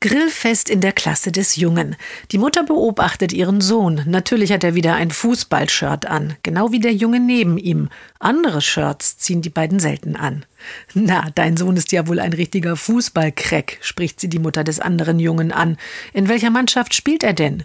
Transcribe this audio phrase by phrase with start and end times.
[0.00, 1.96] Grillfest in der Klasse des Jungen.
[2.30, 4.04] Die Mutter beobachtet ihren Sohn.
[4.06, 7.88] Natürlich hat er wieder ein Fußballshirt an, genau wie der Junge neben ihm.
[8.20, 10.44] Andere Shirts ziehen die beiden selten an.
[10.94, 15.18] Na, dein Sohn ist ja wohl ein richtiger Fußballcrack, spricht sie die Mutter des anderen
[15.18, 15.76] Jungen an.
[16.12, 17.64] In welcher Mannschaft spielt er denn?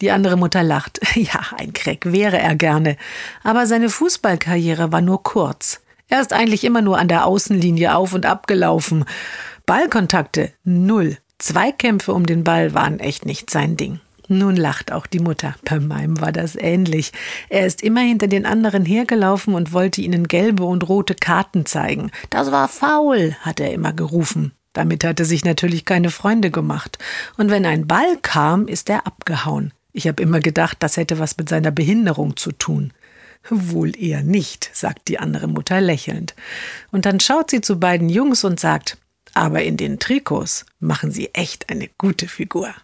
[0.00, 1.00] Die andere Mutter lacht.
[1.16, 2.96] Ja, ein Crack wäre er gerne.
[3.42, 5.82] Aber seine Fußballkarriere war nur kurz.
[6.08, 9.04] Er ist eigentlich immer nur an der Außenlinie auf und ab gelaufen.
[9.66, 11.18] Ballkontakte null.
[11.44, 14.00] Zweikämpfe um den Ball waren echt nicht sein Ding.
[14.28, 15.54] Nun lacht auch die Mutter.
[15.62, 17.12] Bei meinem war das ähnlich.
[17.50, 22.10] Er ist immer hinter den anderen hergelaufen und wollte ihnen gelbe und rote Karten zeigen.
[22.30, 24.52] Das war faul, hat er immer gerufen.
[24.72, 26.96] Damit hat er sich natürlich keine Freunde gemacht.
[27.36, 29.74] Und wenn ein Ball kam, ist er abgehauen.
[29.92, 32.94] Ich habe immer gedacht, das hätte was mit seiner Behinderung zu tun.
[33.50, 36.34] Wohl eher nicht, sagt die andere Mutter lächelnd.
[36.90, 38.96] Und dann schaut sie zu beiden Jungs und sagt,
[39.34, 42.74] aber in den Trikots machen sie echt eine gute Figur.